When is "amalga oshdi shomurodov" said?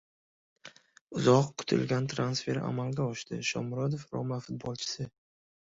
2.71-4.11